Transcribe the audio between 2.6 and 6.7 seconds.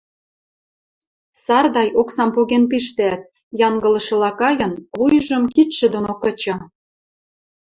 пиштӓӓт, янгылышыла кайын, вуйжым кидшӹ доно кыча.